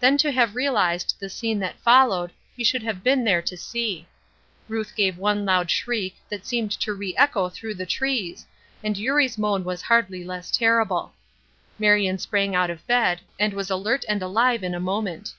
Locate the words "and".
8.82-8.96, 13.38-13.52, 14.08-14.22